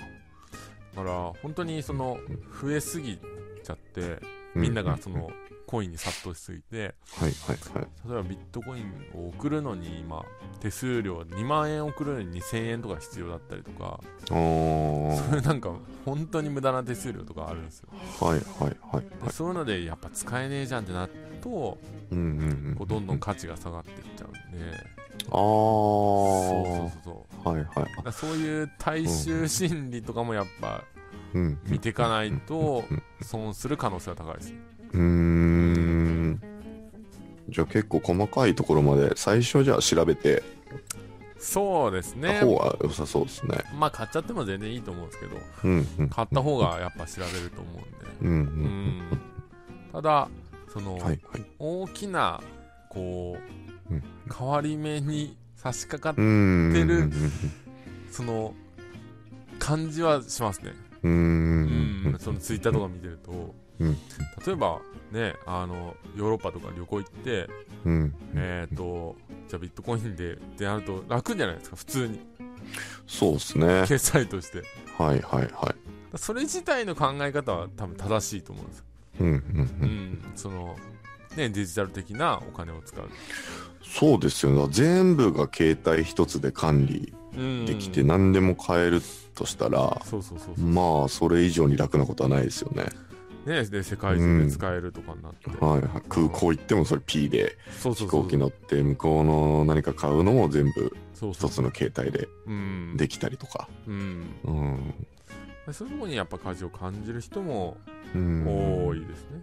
[0.97, 2.19] だから本当にその
[2.61, 3.19] 増えすぎ
[3.63, 4.19] ちゃって、
[4.55, 5.29] みんながその
[5.67, 7.87] コインに殺到しすぎて、はいはいはい。
[8.07, 10.23] 例えばビットコインを送るのに今、
[10.59, 13.99] 手数料2万円送るのに2000円とか必要だったりとか、
[14.31, 15.71] あーそれなんか
[16.05, 17.89] 本当に無駄な手数料とかあるんですよ。
[18.19, 19.25] はいはいはいはい。
[19.25, 21.77] でそういうのでやっぱ使えねえじゃんってなると、
[22.11, 22.75] うんうんうん。
[22.77, 24.59] こうどんどん価値が下がっていっちゃうんで、
[25.29, 26.89] あそうそうー。
[26.89, 27.49] そうそう。
[27.49, 30.83] はいそういう大衆心理とかもやっぱ
[31.33, 31.59] うん。
[31.65, 34.53] 見ていかないとうん損する可能性は高いです。
[34.93, 36.41] うーん。
[37.49, 40.43] じゃあ結構細かいところまで最初じゃあ調べて
[41.39, 42.39] そうですたね。
[42.41, 43.57] 方が良さそうですね。
[43.77, 46.09] まあ買っちゃっても全然いいと思うんですけど、うんうん。
[46.09, 47.87] 買った方がやっぱ調べると思うんで。
[48.21, 48.31] うんう。
[48.31, 49.01] うんん。
[49.93, 50.27] ただ、
[50.77, 51.19] その、はいはい。
[51.57, 52.39] 大きな、
[52.89, 53.37] こ
[53.89, 54.03] う、うん
[54.37, 56.15] 変わり目に差し掛かっ。
[56.15, 57.31] てるうん
[58.11, 58.53] その、
[59.57, 60.73] 感じはしますね。
[61.03, 62.17] うんん。
[62.19, 63.97] そのツイッターとか見てると、うん
[64.45, 67.49] 例えばね、あの、ヨーロッパとか旅行行って、
[67.85, 68.13] うん。
[68.35, 69.15] えっ、と、
[69.47, 72.19] じゃあビットコインでってなると楽じゃないですか、普通に。
[73.07, 73.85] そうですね。
[73.87, 74.63] 決済として。
[74.97, 75.73] はいはいは
[76.13, 76.17] い。
[76.17, 78.86] それ自体の考え方は多分正しいと思うんですよ。
[79.19, 79.89] うんうんううん。
[79.89, 80.31] ん。
[80.35, 80.75] その、
[81.35, 83.09] ね、デジタル的なお金を使う。
[83.83, 84.67] そうですよね。
[84.71, 87.65] 全部が携帯一つで管理うん。
[87.65, 89.01] できて何でも買える
[89.35, 90.65] としたら、そうそうそうそう。
[90.65, 92.85] まあそれ以上に楽なことはないですよね。
[93.45, 95.49] ね、で、世界中で使えるとかになって。
[95.63, 96.01] はいはい。
[96.09, 98.23] 空港行ってもそれ P で飛そうそうそう。
[98.23, 100.93] 行機乗って向こうの何か買うのも全部
[101.31, 102.97] 一つの携帯でうん。
[102.97, 103.69] できたりとか。
[103.87, 104.25] うん。
[104.43, 104.93] うん。
[105.67, 107.77] でそういうところにやっぱ価値を感じる人も
[108.15, 109.41] うん多いですね。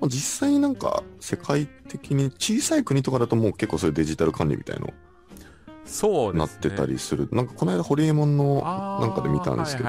[0.00, 4.92] まあ実際なんか世界的に小さい国とかだともう結構そういうデジタル管理みたいの
[5.84, 6.38] そうね。
[6.38, 7.28] なってたりする。
[7.32, 8.62] なんかこの間ホリエモンの
[9.00, 9.88] なんかで見たんですけど、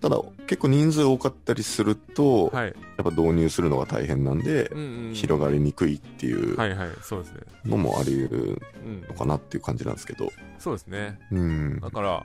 [0.00, 2.66] ただ結構人数多かったりすると、はい。
[2.66, 5.14] やっぱ導入するのが大変なんで、うんうん。
[5.14, 7.40] 広がりにくいっていうはいはい、そうですね。
[7.64, 9.14] のもあり得るうんの。
[9.14, 10.30] かなっていう感じなんですけど。
[10.58, 11.18] そうですね。
[11.32, 11.80] うん。
[11.80, 12.24] だから、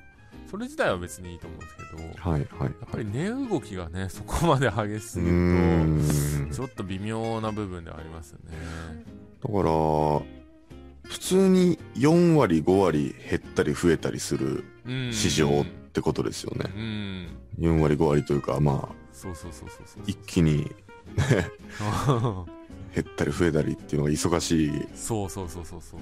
[0.54, 2.70] それ自体は別にいいと思うんですけど、やはいはい。
[2.70, 6.48] っぱり値動きがね、 そこまで激しすうぎるん。
[6.50, 8.56] と、ちょっと微妙な部分ではありますよね。
[9.44, 15.12] だから、普通に4割5割減ったり増えたりするうん。
[15.12, 16.72] 市場ってことですよね
[17.60, 17.64] う。
[17.64, 17.68] ん。
[17.68, 20.04] 4割5割というか、まあ、そうそうそうそうそう。
[20.06, 20.72] 一気に
[22.94, 26.00] 減ったり増えたりっていうのが忙しいそうそうそうそうそう。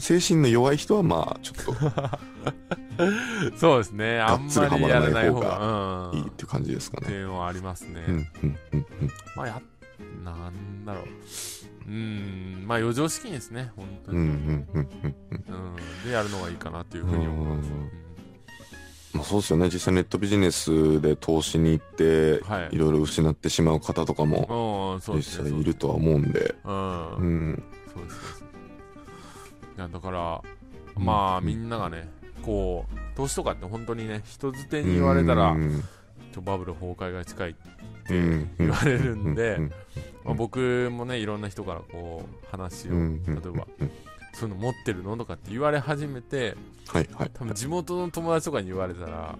[0.00, 1.74] 精神の弱い人はまあ、ちょっと
[3.56, 4.20] そうですね。
[4.20, 6.10] あんまりやらない方が。
[6.14, 7.24] いいっていう感じですかね。
[7.24, 8.04] はありますね。
[8.06, 9.10] うん、うん、うん、うん。
[9.36, 9.62] まあや、
[10.24, 11.04] なんだろう。
[11.86, 14.28] うん、まあ余剰資金ですね、本当うん、うに。
[14.28, 14.88] ん、うん、うん。
[15.04, 15.76] うん。
[16.04, 17.70] でやるのがいいかなっていうふうに思います。
[19.12, 19.68] まあそうですよね。
[19.72, 25.22] 実際ネットビジネスで投資に行って、はいいろいろ失ってしまう方とかも実。
[25.22, 27.16] 際いるとは思うんで、うん。
[27.16, 27.62] うん。
[27.92, 28.39] そうです、そうです。
[28.39, 28.39] い
[29.80, 30.42] や、だから、
[30.96, 31.46] まあ、うん。
[31.46, 32.08] みんながね、
[32.42, 35.82] こう、投資とかって本当にね、人づてに言われたらう、ん。
[36.32, 37.54] ちょバブル崩壊が近いっ
[38.06, 38.50] てうん。
[38.58, 39.60] 言われるんでう、
[40.24, 43.24] まあ、僕もね、いろんな人からこう、話を、うん。
[43.24, 43.66] 例えば、
[44.32, 45.16] そういうの持ってるの？
[45.16, 46.56] とかって言われ始めて、
[46.88, 47.30] はいはい。
[47.32, 49.38] 多分地元の友達とかに言われたら、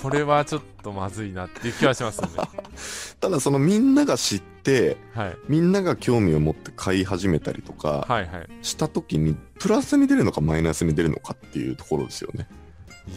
[0.00, 2.32] これはちょっとまずいなっていう気はしますよね。
[3.20, 5.36] ただそのみんなが知って、はい。
[5.48, 8.48] みんなが興味を持って買い始めたりとかはいはい。
[8.62, 12.48] した時に、プラスに出るのかマイナスに出るのかっていうところですよね。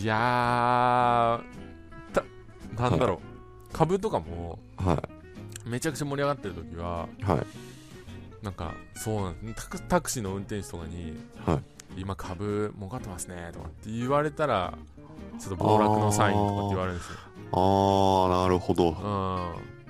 [0.02, 2.24] いやー、た、
[2.82, 3.22] なんだろ
[3.70, 3.74] う。
[3.74, 5.02] 株とかも、は
[5.66, 7.24] めちゃくちゃ盛り上がってる時は、い。
[7.24, 7.46] はい。
[8.46, 12.00] なんか、そうなんタクタクシーの運転手とかに、はい。
[12.02, 14.78] 今株儲かってますね、とかって言われたら、
[15.40, 17.18] ちょっと暴落のサインとかって言われるんですよ。
[17.52, 18.92] あー、なるほど。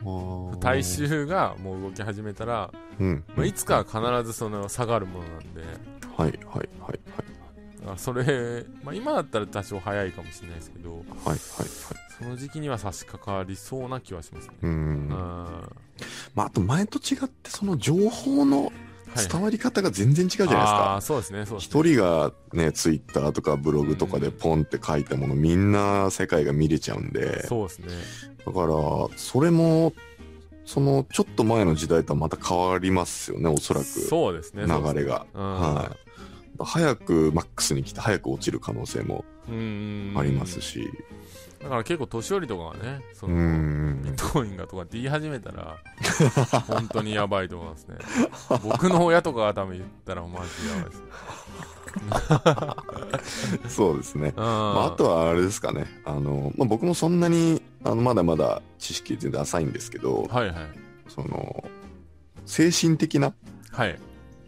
[0.03, 0.59] うん。
[0.61, 0.81] 大。
[0.83, 3.23] 衆がもう動き始めたら、うん。
[3.35, 5.61] まあ、いつかは必ずその下がるものなんで、
[6.15, 6.99] はいはいはいはい。
[7.85, 11.39] だからそれ、まあ、今だったら多少早いかもしれないですけど、はいはいはい。
[12.17, 14.55] その時期には差し掛かりそうな気はしますね。
[14.63, 14.67] う。
[14.67, 15.09] うんん。
[15.09, 21.01] まあ、あと前と違って、その情報のはい伝わり方が全然違うじゃないですあかあ、。
[21.01, 21.79] そうですね、そうですね。
[21.81, 27.87] 一人がね、ツイッターとかブログとかでポンって書いたもの、みんな世界が見れちゃうんで、そうですね。
[28.45, 29.93] だから、それも、
[30.65, 33.85] その、ちょっと前の時代とはまた変わりますよね、おそらく。
[33.85, 34.65] そうですね。
[34.65, 35.27] 流れが。
[35.33, 35.95] うんは
[36.63, 40.13] 早くマックスに来て早く落ちる可能性もうん。
[40.15, 40.87] ありますし、
[41.61, 44.15] だから結構年寄りとかがねそうのビッん。
[44.15, 45.77] トコインがとかって言い始めたら
[46.67, 47.95] 本当にやばいと思いますね。
[48.63, 51.03] 僕の親とかが多分言ったらマジでやばいです。
[53.69, 54.33] そうですね。
[54.35, 54.43] うん。
[54.43, 55.85] まあ、あとはあれですかね。
[56.05, 60.55] あの、まあ、僕もそんなに、あの、まだまだ知識全然浅いんですけど、はいはい。
[61.07, 61.63] その、
[62.45, 63.33] 精神的な
[63.71, 63.97] はい。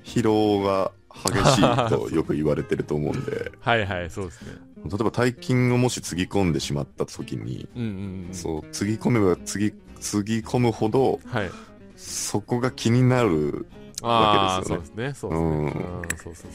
[0.04, 0.92] 疲労が
[1.26, 4.52] 激しいとよく言われてると思うんで、 はいはいそうですね。
[4.86, 8.34] 例えば大金をもしつぎ込んでしまった時に、うんうんうん。
[8.34, 11.52] そう、つぎ込めばつぎ、つぎ込むほど、はい。
[11.96, 13.66] そこが気になる。
[14.02, 15.14] わけですですね。
[15.16, 15.40] そうですね。
[15.40, 15.66] うん。
[15.66, 15.72] うん
[16.10, 16.52] そうそうそう。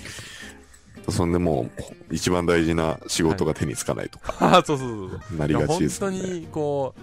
[1.11, 1.69] そんでも
[2.11, 5.39] う、一番大事な仕事が手につかないとか、 ああそうそうそうそう。
[5.39, 6.11] なりがちですね。
[6.11, 6.95] 本当にこ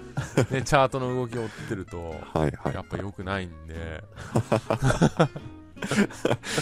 [0.49, 1.97] う、ね、チャートの動きを追ってると
[2.33, 2.73] はいはい。
[2.73, 4.03] やっぱ良くないんで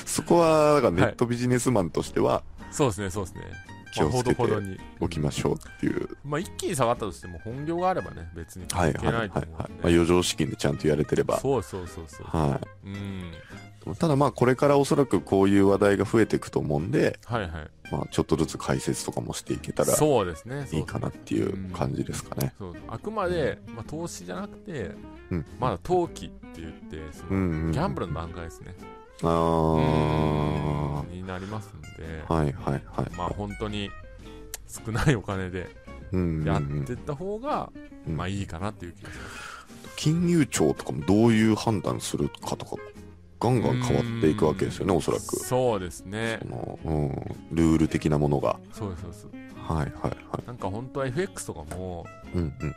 [0.06, 3.41] そこは、だからネットビジネスマンとしてはそうですねそうですね
[3.93, 4.43] 気をつけて
[4.99, 6.10] おきましょうっていう。
[6.23, 9.47] まあ一気に下がったとしても本業があればね別にはい関係ないいはいははい。
[9.49, 11.39] まあ、余剰資金でちゃんとやれてれば。
[11.39, 12.88] そうそうそうそうはい。
[12.88, 13.32] うん
[13.99, 17.51] ただまあこれからおそらくこういう話題が増えていくと思うんで、はいはい
[17.89, 22.53] まあちょっとずつ解説とかもしていけたらそうですねいいかなっていう感じですかね。
[22.60, 24.91] そうあくまで、まあ、投資じゃなくて、
[25.32, 27.71] うんまだ投機って言ってその、うんうん。
[27.71, 28.75] ギャンブルの段階ですね
[29.23, 31.13] ああ。
[31.13, 31.88] になりますんで
[32.27, 33.15] はいはいはい。
[33.17, 33.89] まあ本当に
[34.67, 35.69] 少ないお金で
[36.45, 37.69] やってった方が、
[38.08, 39.58] うんまあいいかなっていう気がします
[39.97, 42.75] 金融庁とかもどういう判断するかとか、
[43.39, 45.23] ガンガン変わっていくわけですよね、おそらく。
[45.23, 47.10] そうですねその、うん、
[47.51, 48.60] ルール的なものが。
[48.71, 49.27] そうですそうです
[49.58, 49.91] はいはい
[50.32, 50.47] はい。
[50.47, 52.75] なんか本当は FX とかもうんうん。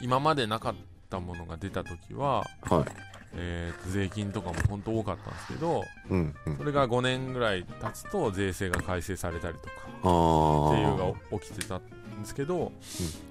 [0.00, 0.74] 今までなかっ
[1.10, 3.19] たものが出た時は、はい。
[3.34, 6.56] えーと税金とかも本当多かったんですけどうんうん。
[6.56, 9.72] それが5年ぐらい経つと税制が改正されたりとか。
[10.00, 11.80] っていうのが起きてたん
[12.20, 12.72] ですけど、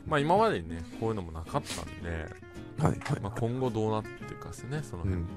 [0.08, 2.10] まあ今までにねこういうのもなかったんで、
[2.78, 3.20] はいはい。
[3.22, 5.28] まあ、今後どうなっていくかですねそのうん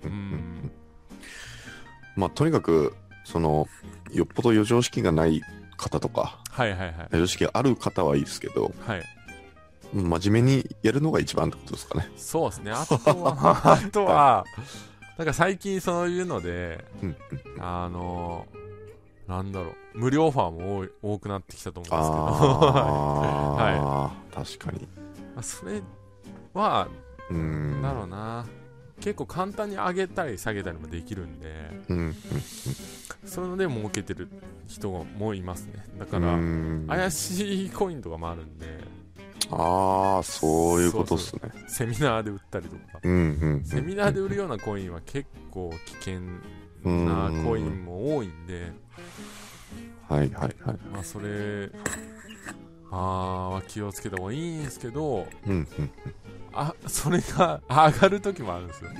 [0.00, 0.70] 辺、うんうんうん
[2.16, 3.68] まあとにかく、その、
[4.10, 5.40] よっぽど余剰資金がない
[5.76, 9.02] 方とか、はいはいはい余剰資金がある方はいいですけど、はい
[9.92, 12.10] 真面目にやるのが一番ってことですかね。
[12.16, 14.44] そうですね あとはあとは
[15.16, 17.16] なんか最近そういうのでうん
[17.56, 17.62] うん。
[17.62, 18.46] あの
[19.26, 24.86] なんだろう無料オファーも多い多くなってきたと思うんですけどああ、 確かに。
[25.34, 25.82] まあそれ
[26.54, 26.88] は
[27.30, 27.82] うん。
[27.82, 28.46] だろうな
[29.00, 31.98] 結構簡単に上げたり下げたりもできるんでうん。
[31.98, 32.14] うん。
[33.24, 34.28] そういうので儲けてる
[34.66, 38.66] 人もいますねだかうらん怪しいコインとかもあるんで
[39.50, 41.40] ああ、そういうことっすね。
[41.68, 43.64] セミナーで売ったりとかうんうんうん。
[43.64, 46.20] セミナーで売るようなコインは結構危険
[46.84, 48.72] うんなコインも多いんで
[50.08, 50.76] はいはいはい。
[50.92, 51.70] まあそれ
[52.90, 55.90] あー気をつけた方がいいんですけどうんうん。
[56.52, 58.90] あそれが上がる時もあるんですよ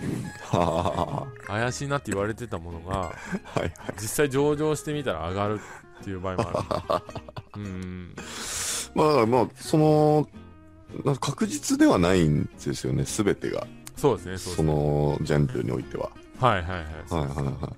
[0.51, 3.13] は怪しいなって言われてたものがあ、は
[3.57, 3.73] いはい。
[4.01, 5.61] 実際上場してみたら上がる
[6.01, 6.49] っていう場合も
[6.89, 7.03] あ
[7.57, 8.15] る うん
[8.95, 10.29] まあまあ、その、
[11.21, 13.67] 確実ではないんですよね、すべてが。
[13.97, 14.73] そうですねそね。
[14.73, 16.11] のジャンルにおいては。
[16.39, 17.73] はいはいはい、はいはいは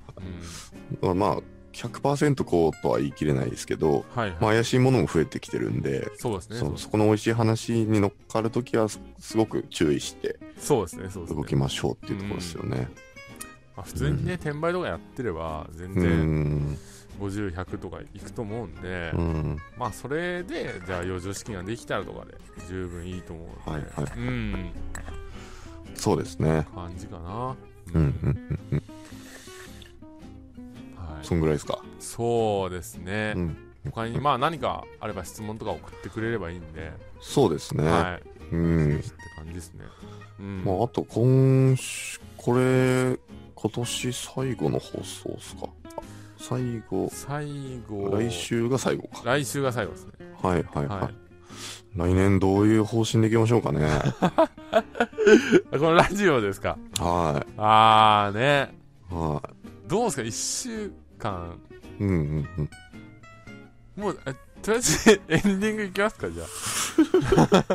[1.02, 1.06] い。
[1.08, 1.38] うん、まあ、
[1.72, 11.36] 100%こうとは言い切れないですけど、はいはい、まあ、怪しいものも増えてきてるんで、そうですねそそこの美味しい話に乗っかるときはすすごく注意してそうですねそうですね。
[11.40, 12.88] 動きましょうっていうところですよね。
[13.76, 16.78] まあ、普通にね、転売とかやってれば全う然
[17.20, 17.28] ん。
[17.28, 19.58] 50100とかいくと思うんで、うん。
[19.78, 22.34] まあそれでじゃあ余剰資金ができたらとかで
[22.68, 24.18] 十分いいと思うはいはい。
[24.18, 24.70] うん
[25.94, 26.66] そうですね。
[26.74, 27.56] 感じかな
[27.94, 28.82] うんうんうんうん。
[30.96, 31.82] はい、そんぐらいですか？
[31.98, 33.56] そうですね、うん。
[33.84, 37.84] 他にまあ何かあれば質問とか送ってくれればいいんで、そうですね。
[37.84, 38.98] はいうん。
[38.98, 39.84] って感じですね
[40.38, 43.18] うん、まあ、あと今週、これ、
[43.54, 45.68] 今年最後の放送ですか？
[46.40, 48.10] あ最後、最後。
[48.16, 49.22] 来週が最後か。
[49.24, 50.12] 来週が最後ですね。
[50.42, 51.00] はいはいはい。
[51.02, 51.14] はい。
[51.96, 53.84] 来年どういう方針でいきましょうかね。
[54.20, 54.48] あ
[55.72, 56.78] このラジオですか？
[56.98, 58.72] はああね。
[59.10, 59.14] い。
[59.14, 59.42] は
[59.88, 60.30] どうですか？1
[60.80, 61.58] 週間。
[62.00, 62.04] い。
[62.04, 62.70] うんうんうん。
[64.02, 66.30] もうえとりあえず エンディングいきますか？
[66.30, 66.46] じゃあ。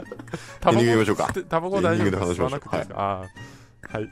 [0.62, 1.34] タエンディングバコ行きましょうか。
[1.50, 2.60] タバコ大丈夫で話し吸わましょう。
[2.60, 3.24] なくていいですか、あ
[3.94, 4.10] あはい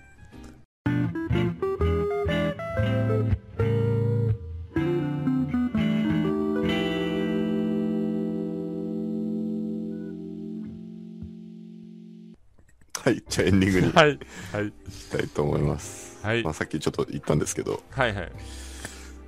[13.03, 13.21] はい。
[13.27, 14.07] じゃあエンディングに行はい
[14.53, 14.71] はい。
[14.89, 16.25] きたいと思います。
[16.25, 16.43] はい。
[16.43, 18.31] まあさっきちょっと言ったんですけど、はいはい。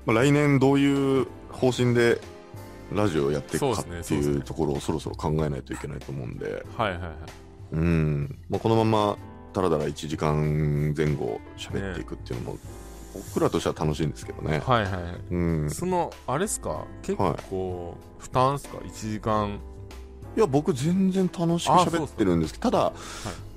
[0.05, 2.21] まあ、来年どういう方針で
[2.93, 7.11] ラジオをやっていくかっていうところをそろそろ考えないといけないと思うんで、はいはいはい。
[7.73, 9.17] うん、まあ、このまま
[9.51, 12.57] だらだら1時間前後喋っていくっていうのも、
[13.13, 14.59] 僕らとしては楽しいんですけどね。
[14.59, 15.03] はいはいはい。
[15.31, 16.85] うん、そのあれっすか？
[17.01, 19.59] 結構負担っすか？1時間
[20.35, 22.93] いや僕全然楽しく喋ってるんですけどただ、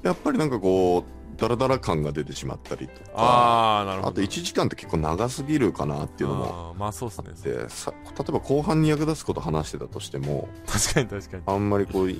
[0.03, 4.11] やっぱりなんかこうダラダラ感が出てしまったりとかああなるほど。
[4.11, 7.31] あと1時間って結構長すぎるかなっていうのもあーまあそうっすね。
[7.43, 11.43] でさ例えば後半に役立つこと話してたとしても確かに確かに。
[11.47, 12.13] あんまりこう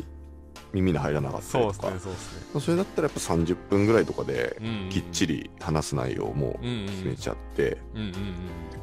[0.73, 2.61] 耳に入らなかったそうっすりとかねそうっすね。
[2.61, 7.79] それだったらやっぱ30分ぐらいとかでうんきっちり話す内容も決めちゃって、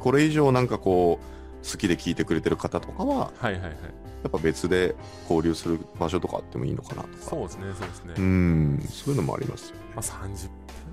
[0.00, 3.76] これ以上なんかこう好きで聞いてくれてる方とかははいはいはい
[4.22, 7.14] やっぱ別で交流する場所とかあってもいいのかなとか。
[7.18, 8.14] そうですねそうですね。
[8.16, 9.82] うんそういうのもありますよね。
[9.94, 10.50] まあ30分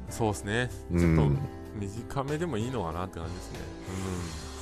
[0.10, 0.70] そうですね。
[0.92, 1.38] うちょっとん
[1.80, 3.60] 短めでもいいのかなって感じですね。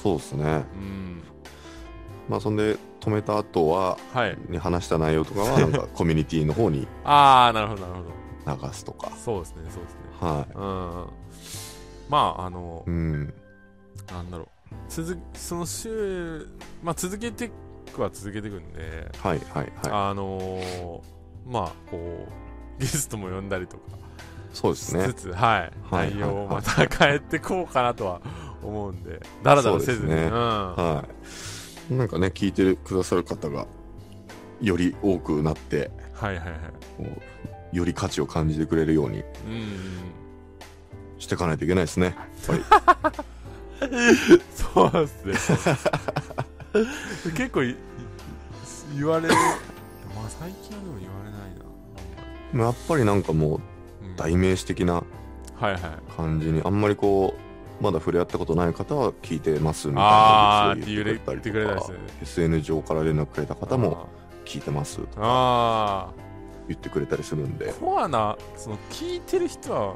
[0.01, 0.43] そうですね。
[0.43, 0.51] うん。
[0.51, 1.23] うん
[2.29, 4.37] まあそんで止めた後ははい。
[4.47, 7.93] に話した内容とかはなんか コミュニティの方にああなるほどなる
[8.45, 8.67] ほど。
[8.67, 9.11] 流すとか。
[9.17, 9.99] そうですねそうですね。
[10.19, 12.09] はうん。
[12.09, 13.33] まああのいうん。
[14.09, 14.47] なんだろう。
[14.87, 16.47] 続その週
[16.83, 17.51] まあ続けて
[17.91, 20.99] いくは続けていくんではいはいはあのー
[21.45, 24.01] まあこうゲストも呼んだりとかい
[24.53, 25.05] そうですね。
[25.05, 28.21] しつつ、はい、はい内容をまた変えてこうかなとは
[28.63, 30.23] 思うんで、だらだらせずに、ね。
[30.23, 31.05] うん、は
[31.89, 31.93] い。
[31.93, 33.65] なんかね聞いてくださる方が
[34.61, 36.55] より多くなってはいはいは
[37.73, 37.77] い。
[37.77, 39.77] より価値を感じてくれるようにうん
[41.17, 42.15] していかないといけないですね。
[42.47, 43.89] はい。
[43.89, 44.01] う
[44.35, 44.91] ん、 そう
[45.25, 45.77] ですね。
[47.35, 49.33] 結構言われる、
[50.15, 52.63] まあ最近はでも言われないな。
[52.65, 53.57] やっぱりなんかも
[54.01, 55.81] ううん代名詞的なはいはい。
[56.15, 57.33] 感じにあんまりこ
[57.79, 60.09] うまだ触れ合ったことない方は聞いてますみたいな
[60.71, 62.49] あーって言ってくれれたりとかたりする。
[62.49, 64.07] SN 上から連絡くれた方も
[64.45, 66.09] 聞いてますとかあ
[66.67, 67.71] 言ってくれたりするんで。
[67.71, 69.95] あ、コアな、その聞いてる人は、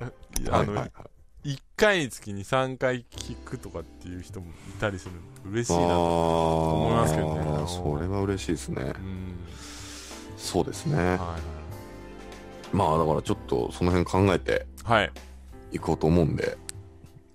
[0.00, 0.04] あ
[0.50, 0.84] の、はいはいは
[1.44, 1.50] い。
[1.50, 6.72] 1回につきに3回聞くとかっていう人もいたりするの嬉しいなと。
[6.72, 9.34] 思いますけどねそれは嬉しいですねうん。
[10.36, 11.14] そうですねは
[12.72, 15.02] いまあだからちょっとその辺考えてはい。
[15.02, 15.12] はい。
[15.72, 16.56] いこうと思うんで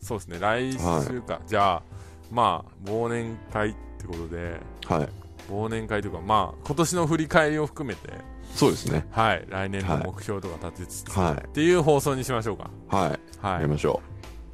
[0.02, 1.42] そうですね、来週か。
[1.48, 1.84] じゃあ、
[2.32, 5.10] まあ、忘年会ってことで、はい
[5.50, 8.10] 忘年会というか、まあ、今年の振り返りを含めて、
[8.54, 12.70] そうですねはい、来年の目標とか立てつつ、はいっていう放送にしましょうか。
[12.88, 13.54] はいはい。
[13.54, 14.00] やりましょ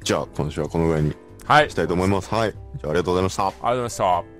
[0.00, 1.14] うじゃあ今週はこのぐらいに
[1.46, 1.70] はい。
[1.70, 4.31] したいと思いますはいじゃあありがとうございましたありがとうございました。